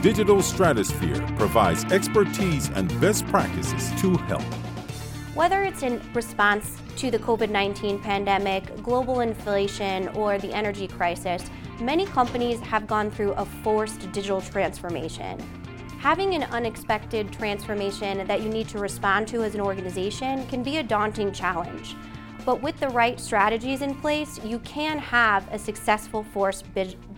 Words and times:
Digital 0.00 0.40
Stratosphere 0.40 1.20
provides 1.36 1.84
expertise 1.86 2.70
and 2.76 2.88
best 3.00 3.26
practices 3.26 3.90
to 4.00 4.16
help. 4.28 4.44
Whether 5.34 5.64
it's 5.64 5.82
in 5.82 6.00
response 6.14 6.76
to 6.98 7.10
the 7.10 7.18
COVID 7.18 7.50
19 7.50 7.98
pandemic, 7.98 8.80
global 8.80 9.20
inflation, 9.20 10.06
or 10.10 10.38
the 10.38 10.54
energy 10.54 10.86
crisis, 10.86 11.50
many 11.80 12.06
companies 12.06 12.60
have 12.60 12.86
gone 12.86 13.10
through 13.10 13.32
a 13.32 13.44
forced 13.44 14.12
digital 14.12 14.40
transformation. 14.40 15.36
Having 15.98 16.36
an 16.36 16.44
unexpected 16.44 17.32
transformation 17.32 18.24
that 18.28 18.40
you 18.40 18.50
need 18.50 18.68
to 18.68 18.78
respond 18.78 19.26
to 19.26 19.42
as 19.42 19.56
an 19.56 19.60
organization 19.60 20.46
can 20.46 20.62
be 20.62 20.76
a 20.76 20.82
daunting 20.84 21.32
challenge. 21.32 21.96
But 22.46 22.62
with 22.62 22.78
the 22.78 22.88
right 22.90 23.18
strategies 23.18 23.82
in 23.82 23.96
place, 23.96 24.38
you 24.44 24.60
can 24.60 25.00
have 25.00 25.52
a 25.52 25.58
successful 25.58 26.22
forced 26.22 26.66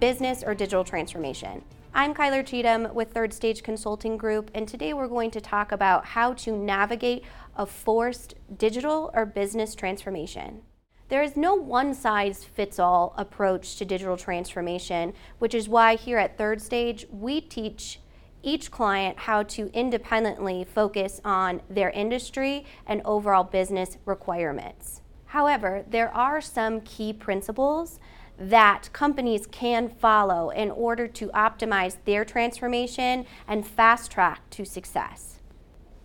business 0.00 0.42
or 0.42 0.54
digital 0.54 0.82
transformation. 0.82 1.62
I'm 1.92 2.14
Kyler 2.14 2.46
Cheatham 2.46 2.94
with 2.94 3.12
Third 3.12 3.32
Stage 3.32 3.64
Consulting 3.64 4.16
Group, 4.16 4.52
and 4.54 4.68
today 4.68 4.92
we're 4.92 5.08
going 5.08 5.32
to 5.32 5.40
talk 5.40 5.72
about 5.72 6.06
how 6.06 6.34
to 6.34 6.56
navigate 6.56 7.24
a 7.56 7.66
forced 7.66 8.34
digital 8.56 9.10
or 9.12 9.26
business 9.26 9.74
transformation. 9.74 10.62
There 11.08 11.20
is 11.20 11.36
no 11.36 11.56
one 11.56 11.92
size 11.94 12.44
fits 12.44 12.78
all 12.78 13.12
approach 13.18 13.74
to 13.76 13.84
digital 13.84 14.16
transformation, 14.16 15.14
which 15.40 15.52
is 15.52 15.68
why 15.68 15.96
here 15.96 16.16
at 16.16 16.38
Third 16.38 16.62
Stage 16.62 17.06
we 17.10 17.40
teach 17.40 17.98
each 18.44 18.70
client 18.70 19.18
how 19.18 19.42
to 19.42 19.68
independently 19.74 20.62
focus 20.64 21.20
on 21.24 21.60
their 21.68 21.90
industry 21.90 22.64
and 22.86 23.02
overall 23.04 23.42
business 23.42 23.98
requirements. 24.04 25.00
However, 25.26 25.84
there 25.88 26.14
are 26.14 26.40
some 26.40 26.82
key 26.82 27.12
principles 27.12 27.98
that 28.40 28.88
companies 28.94 29.46
can 29.46 29.90
follow 29.90 30.48
in 30.48 30.70
order 30.70 31.06
to 31.06 31.28
optimize 31.28 31.98
their 32.06 32.24
transformation 32.24 33.26
and 33.46 33.66
fast 33.66 34.10
track 34.10 34.48
to 34.48 34.64
success. 34.64 35.40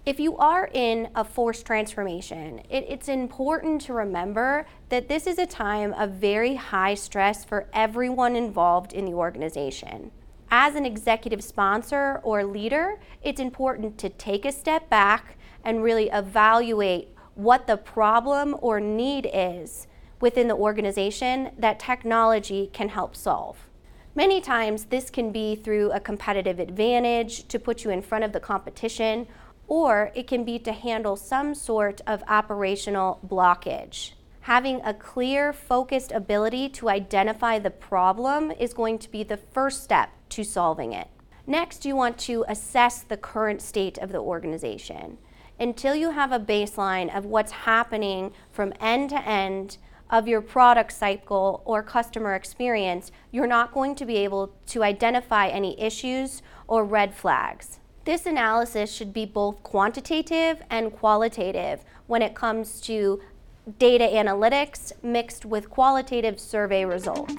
If 0.05 0.19
you 0.19 0.37
are 0.37 0.69
in 0.71 1.09
a 1.15 1.23
forced 1.23 1.65
transformation, 1.65 2.59
it, 2.69 2.85
it's 2.89 3.07
important 3.07 3.81
to 3.81 3.93
remember 3.93 4.67
that 4.89 5.07
this 5.07 5.25
is 5.25 5.39
a 5.39 5.47
time 5.47 5.93
of 5.93 6.11
very 6.11 6.55
high 6.55 6.93
stress 6.93 7.43
for 7.43 7.67
everyone 7.73 8.35
involved 8.35 8.93
in 8.93 9.05
the 9.05 9.13
organization. 9.13 10.11
As 10.51 10.75
an 10.75 10.85
executive 10.85 11.43
sponsor 11.43 12.19
or 12.21 12.43
leader, 12.43 12.99
it's 13.23 13.39
important 13.39 13.97
to 13.99 14.09
take 14.09 14.45
a 14.45 14.51
step 14.51 14.89
back 14.89 15.37
and 15.63 15.81
really 15.81 16.09
evaluate 16.09 17.09
what 17.33 17.65
the 17.65 17.77
problem 17.77 18.55
or 18.61 18.79
need 18.79 19.27
is 19.33 19.87
within 20.19 20.47
the 20.47 20.55
organization 20.55 21.51
that 21.57 21.79
technology 21.79 22.69
can 22.73 22.89
help 22.89 23.15
solve. 23.15 23.67
Many 24.15 24.39
times, 24.39 24.85
this 24.85 25.09
can 25.09 25.31
be 25.31 25.55
through 25.55 25.91
a 25.91 25.99
competitive 25.99 26.59
advantage 26.59 27.47
to 27.49 27.59
put 27.59 27.83
you 27.83 27.89
in 27.89 28.01
front 28.01 28.23
of 28.23 28.31
the 28.31 28.39
competition, 28.39 29.27
or 29.67 30.11
it 30.15 30.27
can 30.27 30.45
be 30.45 30.57
to 30.59 30.71
handle 30.71 31.17
some 31.17 31.53
sort 31.53 31.99
of 32.07 32.23
operational 32.27 33.19
blockage. 33.27 34.13
Having 34.41 34.81
a 34.85 34.93
clear, 34.93 35.51
focused 35.51 36.11
ability 36.11 36.69
to 36.69 36.87
identify 36.87 37.59
the 37.59 37.71
problem 37.71 38.51
is 38.51 38.73
going 38.73 38.99
to 38.99 39.11
be 39.11 39.23
the 39.23 39.37
first 39.37 39.83
step 39.83 40.11
to 40.29 40.43
solving 40.43 40.93
it. 40.93 41.07
Next, 41.47 41.85
you 41.85 41.95
want 41.95 42.17
to 42.19 42.45
assess 42.47 43.01
the 43.01 43.17
current 43.17 43.61
state 43.61 43.97
of 43.97 44.11
the 44.11 44.19
organization. 44.19 45.17
Until 45.59 45.95
you 45.95 46.11
have 46.11 46.31
a 46.31 46.39
baseline 46.39 47.15
of 47.15 47.25
what's 47.25 47.51
happening 47.51 48.33
from 48.51 48.73
end 48.79 49.09
to 49.09 49.27
end 49.27 49.77
of 50.09 50.27
your 50.27 50.41
product 50.41 50.91
cycle 50.91 51.61
or 51.65 51.81
customer 51.81 52.35
experience, 52.35 53.11
you're 53.31 53.47
not 53.47 53.73
going 53.73 53.95
to 53.95 54.05
be 54.05 54.17
able 54.17 54.53
to 54.67 54.83
identify 54.83 55.47
any 55.47 55.79
issues 55.79 56.41
or 56.67 56.85
red 56.85 57.13
flags. 57.13 57.79
This 58.05 58.25
analysis 58.25 58.93
should 58.93 59.13
be 59.13 59.25
both 59.25 59.63
quantitative 59.63 60.61
and 60.69 60.91
qualitative 60.91 61.83
when 62.05 62.21
it 62.21 62.35
comes 62.35 62.79
to 62.81 63.19
data 63.79 64.03
analytics 64.03 64.91
mixed 65.01 65.43
with 65.43 65.71
qualitative 65.71 66.39
survey 66.39 66.85
results. 66.85 67.33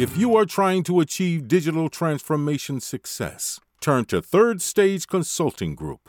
If 0.00 0.16
you 0.16 0.34
are 0.34 0.46
trying 0.46 0.82
to 0.84 0.98
achieve 0.98 1.46
digital 1.46 1.88
transformation 1.88 2.80
success, 2.80 3.60
turn 3.80 4.06
to 4.06 4.20
Third 4.20 4.60
Stage 4.60 5.06
Consulting 5.06 5.76
Group. 5.76 6.08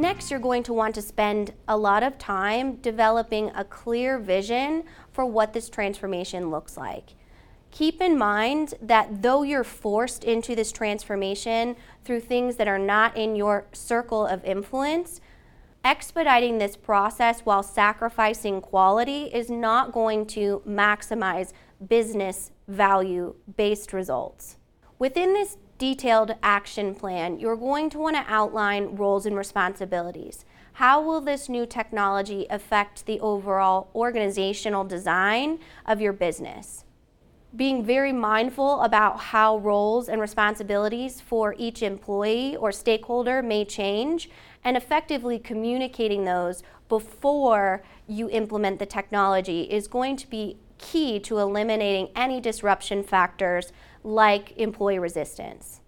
Next, 0.00 0.30
you're 0.30 0.40
going 0.40 0.62
to 0.62 0.72
want 0.72 0.94
to 0.94 1.02
spend 1.02 1.52
a 1.68 1.76
lot 1.76 2.02
of 2.02 2.16
time 2.16 2.76
developing 2.76 3.50
a 3.54 3.64
clear 3.64 4.18
vision 4.18 4.84
for 5.12 5.26
what 5.26 5.52
this 5.52 5.68
transformation 5.68 6.50
looks 6.50 6.78
like. 6.78 7.16
Keep 7.70 8.00
in 8.00 8.16
mind 8.16 8.72
that 8.80 9.20
though 9.20 9.42
you're 9.42 9.62
forced 9.62 10.24
into 10.24 10.56
this 10.56 10.72
transformation 10.72 11.76
through 12.02 12.20
things 12.20 12.56
that 12.56 12.66
are 12.66 12.78
not 12.78 13.14
in 13.14 13.36
your 13.36 13.66
circle 13.72 14.26
of 14.26 14.42
influence, 14.42 15.20
expediting 15.84 16.56
this 16.56 16.78
process 16.78 17.40
while 17.40 17.62
sacrificing 17.62 18.62
quality 18.62 19.24
is 19.24 19.50
not 19.50 19.92
going 19.92 20.24
to 20.28 20.62
maximize 20.66 21.52
business 21.88 22.52
value 22.66 23.34
based 23.54 23.92
results. 23.92 24.56
Within 25.00 25.32
this 25.32 25.56
detailed 25.78 26.34
action 26.42 26.94
plan, 26.94 27.40
you're 27.40 27.56
going 27.56 27.88
to 27.88 27.98
want 27.98 28.16
to 28.16 28.24
outline 28.28 28.96
roles 28.96 29.24
and 29.24 29.34
responsibilities. 29.34 30.44
How 30.74 31.00
will 31.00 31.22
this 31.22 31.48
new 31.48 31.64
technology 31.64 32.46
affect 32.50 33.06
the 33.06 33.18
overall 33.20 33.88
organizational 33.94 34.84
design 34.84 35.58
of 35.86 36.02
your 36.02 36.12
business? 36.12 36.84
Being 37.56 37.82
very 37.82 38.12
mindful 38.12 38.82
about 38.82 39.18
how 39.20 39.56
roles 39.56 40.06
and 40.06 40.20
responsibilities 40.20 41.18
for 41.18 41.54
each 41.56 41.82
employee 41.82 42.54
or 42.54 42.70
stakeholder 42.70 43.40
may 43.40 43.64
change 43.64 44.28
and 44.62 44.76
effectively 44.76 45.38
communicating 45.38 46.26
those 46.26 46.62
before 46.90 47.82
you 48.06 48.28
implement 48.28 48.78
the 48.78 48.84
technology 48.84 49.62
is 49.62 49.88
going 49.88 50.16
to 50.16 50.28
be 50.28 50.58
key 50.80 51.20
to 51.20 51.38
eliminating 51.38 52.08
any 52.16 52.40
disruption 52.40 53.02
factors 53.02 53.72
like 54.02 54.56
employee 54.56 54.98
resistance. 54.98 55.80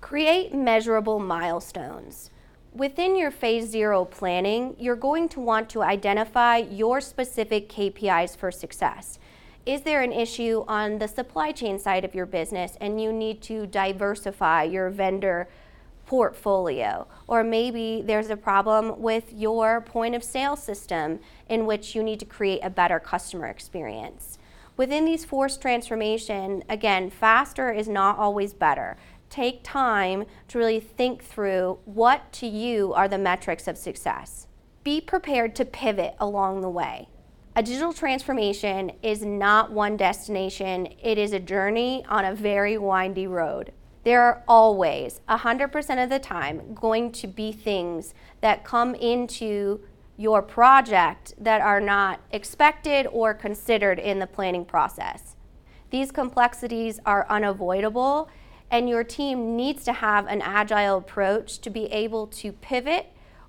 Create 0.00 0.52
measurable 0.54 1.18
milestones. 1.18 2.30
Within 2.74 3.16
your 3.16 3.30
phase 3.30 3.68
zero 3.68 4.04
planning, 4.04 4.74
you're 4.78 4.96
going 4.96 5.28
to 5.28 5.40
want 5.40 5.70
to 5.70 5.82
identify 5.82 6.56
your 6.56 7.00
specific 7.00 7.68
KPIs 7.68 8.36
for 8.36 8.50
success. 8.50 9.18
Is 9.64 9.82
there 9.82 10.02
an 10.02 10.12
issue 10.12 10.64
on 10.68 10.98
the 10.98 11.08
supply 11.08 11.52
chain 11.52 11.78
side 11.78 12.04
of 12.04 12.14
your 12.14 12.26
business 12.26 12.76
and 12.80 13.00
you 13.00 13.12
need 13.12 13.40
to 13.42 13.66
diversify 13.66 14.64
your 14.64 14.90
vendor 14.90 15.48
portfolio, 16.14 17.08
or 17.26 17.42
maybe 17.42 18.00
there's 18.00 18.30
a 18.30 18.36
problem 18.36 19.00
with 19.00 19.32
your 19.32 19.80
point 19.80 20.14
of 20.14 20.22
sale 20.22 20.54
system 20.54 21.18
in 21.48 21.66
which 21.66 21.96
you 21.96 22.04
need 22.04 22.20
to 22.20 22.24
create 22.24 22.60
a 22.62 22.70
better 22.70 23.00
customer 23.00 23.48
experience. 23.48 24.38
Within 24.76 25.04
these 25.04 25.24
forced 25.24 25.60
transformation, 25.60 26.62
again, 26.68 27.10
faster 27.10 27.72
is 27.72 27.88
not 27.88 28.16
always 28.16 28.54
better. 28.54 28.96
Take 29.28 29.64
time 29.64 30.24
to 30.46 30.56
really 30.56 30.78
think 30.78 31.24
through 31.24 31.80
what 31.84 32.32
to 32.34 32.46
you 32.46 32.92
are 32.92 33.08
the 33.08 33.18
metrics 33.18 33.66
of 33.66 33.76
success. 33.76 34.46
Be 34.84 35.00
prepared 35.00 35.56
to 35.56 35.64
pivot 35.64 36.14
along 36.20 36.60
the 36.60 36.70
way. 36.70 37.08
A 37.56 37.62
digital 37.64 37.92
transformation 37.92 38.92
is 39.02 39.24
not 39.24 39.72
one 39.72 39.96
destination, 39.96 40.86
it 41.02 41.18
is 41.18 41.32
a 41.32 41.40
journey 41.40 42.04
on 42.08 42.24
a 42.24 42.36
very 42.36 42.78
windy 42.78 43.26
road. 43.26 43.72
There 44.04 44.22
are 44.22 44.42
always, 44.46 45.20
100% 45.28 46.02
of 46.02 46.10
the 46.10 46.18
time, 46.18 46.74
going 46.74 47.10
to 47.12 47.26
be 47.26 47.52
things 47.52 48.14
that 48.40 48.64
come 48.64 48.94
into 48.94 49.80
your 50.16 50.42
project 50.42 51.34
that 51.38 51.60
are 51.60 51.80
not 51.80 52.20
expected 52.30 53.06
or 53.10 53.34
considered 53.34 53.98
in 53.98 54.18
the 54.18 54.26
planning 54.26 54.64
process. 54.64 55.36
These 55.90 56.12
complexities 56.12 57.00
are 57.06 57.26
unavoidable, 57.28 58.28
and 58.70 58.88
your 58.88 59.04
team 59.04 59.56
needs 59.56 59.84
to 59.84 59.92
have 59.92 60.26
an 60.26 60.42
agile 60.42 60.98
approach 60.98 61.58
to 61.60 61.70
be 61.70 61.86
able 61.86 62.26
to 62.28 62.52
pivot 62.52 63.06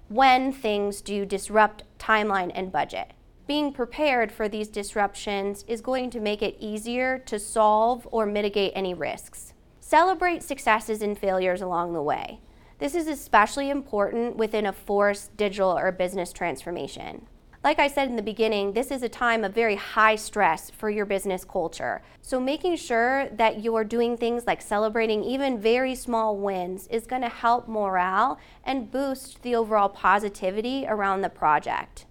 when 0.08 0.52
things 0.52 1.02
do 1.02 1.26
disrupt 1.26 1.84
timeline 2.00 2.52
and 2.54 2.72
budget 2.72 3.12
being 3.48 3.72
prepared 3.72 4.32
for 4.32 4.50
these 4.50 4.68
disruptions 4.68 5.64
is 5.68 5.82
going 5.82 6.10
to 6.10 6.20
make 6.20 6.42
it 6.42 6.58
easier 6.60 7.20
to 7.20 7.38
solve 7.38 8.08
or 8.12 8.26
mitigate 8.26 8.72
any 8.76 8.94
risks. 8.94 9.54
Celebrate 9.88 10.42
successes 10.42 11.04
and 11.04 11.16
failures 11.16 11.62
along 11.62 11.94
the 11.94 12.02
way. 12.02 12.40
This 12.80 12.96
is 12.96 13.08
especially 13.08 13.70
important 13.70 14.36
within 14.36 14.66
a 14.66 14.74
forced 14.74 15.38
digital 15.38 15.78
or 15.78 15.92
business 15.92 16.34
transformation. 16.34 17.28
Like 17.64 17.78
I 17.78 17.88
said 17.88 18.08
in 18.08 18.16
the 18.16 18.24
beginning, 18.24 18.74
this 18.74 18.90
is 18.90 19.04
a 19.04 19.10
time 19.10 19.44
of 19.44 19.54
very 19.54 19.76
high 19.76 20.16
stress 20.16 20.72
for 20.72 20.90
your 20.90 21.06
business 21.06 21.46
culture. 21.46 22.02
So, 22.24 22.40
making 22.40 22.78
sure 22.78 23.30
that 23.30 23.62
you're 23.62 23.84
doing 23.84 24.18
things 24.18 24.48
like 24.48 24.64
celebrating 24.64 25.24
even 25.24 25.62
very 25.62 25.94
small 25.94 26.36
wins 26.36 26.88
is 26.88 27.06
going 27.06 27.22
to 27.22 27.30
help 27.30 27.68
morale 27.68 28.40
and 28.64 28.90
boost 28.90 29.44
the 29.44 29.54
overall 29.54 29.90
positivity 29.90 30.88
around 30.88 31.22
the 31.22 31.30
project. 31.30 32.08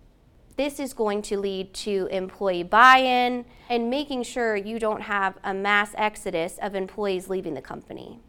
This 0.57 0.79
is 0.79 0.95
going 0.95 1.23
to 1.23 1.41
lead 1.41 1.75
to 1.75 2.07
employee 2.13 2.63
buy 2.63 2.99
in 2.99 3.45
and 3.69 3.91
making 3.91 4.23
sure 4.23 4.55
you 4.55 4.79
don't 4.79 5.03
have 5.03 5.37
a 5.43 5.53
mass 5.53 5.91
exodus 5.97 6.59
of 6.63 6.77
employees 6.77 7.29
leaving 7.29 7.55
the 7.55 7.61
company. 7.61 8.21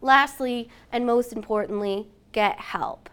Lastly, 0.00 0.70
and 0.90 1.04
most 1.04 1.34
importantly, 1.34 2.08
get 2.32 2.58
help. 2.58 3.10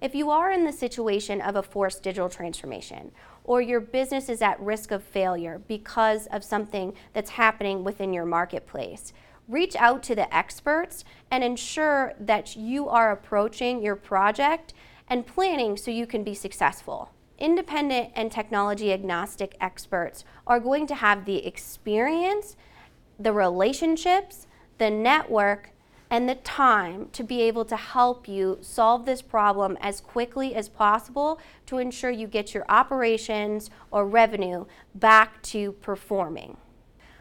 If 0.00 0.16
you 0.16 0.30
are 0.30 0.50
in 0.50 0.64
the 0.64 0.72
situation 0.72 1.40
of 1.40 1.54
a 1.54 1.62
forced 1.62 2.02
digital 2.02 2.28
transformation, 2.28 3.12
or 3.44 3.62
your 3.62 3.80
business 3.80 4.28
is 4.28 4.42
at 4.42 4.60
risk 4.60 4.90
of 4.90 5.04
failure 5.04 5.62
because 5.68 6.26
of 6.26 6.42
something 6.42 6.94
that's 7.12 7.30
happening 7.30 7.84
within 7.84 8.12
your 8.12 8.26
marketplace, 8.26 9.12
reach 9.46 9.76
out 9.76 10.02
to 10.02 10.16
the 10.16 10.32
experts 10.34 11.04
and 11.30 11.44
ensure 11.44 12.14
that 12.18 12.56
you 12.56 12.88
are 12.88 13.12
approaching 13.12 13.80
your 13.80 13.96
project 13.96 14.74
and 15.08 15.24
planning 15.24 15.76
so 15.76 15.92
you 15.92 16.06
can 16.06 16.24
be 16.24 16.34
successful 16.34 17.12
independent 17.38 18.10
and 18.14 18.30
technology 18.30 18.92
agnostic 18.92 19.56
experts 19.60 20.24
are 20.46 20.60
going 20.60 20.86
to 20.86 20.94
have 20.96 21.24
the 21.24 21.46
experience, 21.46 22.56
the 23.18 23.32
relationships, 23.32 24.46
the 24.78 24.90
network, 24.90 25.70
and 26.10 26.28
the 26.28 26.34
time 26.36 27.08
to 27.12 27.22
be 27.22 27.42
able 27.42 27.64
to 27.66 27.76
help 27.76 28.26
you 28.26 28.58
solve 28.60 29.04
this 29.04 29.20
problem 29.20 29.76
as 29.80 30.00
quickly 30.00 30.54
as 30.54 30.68
possible 30.68 31.38
to 31.66 31.78
ensure 31.78 32.10
you 32.10 32.26
get 32.26 32.54
your 32.54 32.64
operations 32.68 33.70
or 33.90 34.06
revenue 34.06 34.64
back 34.94 35.42
to 35.42 35.72
performing. 35.72 36.56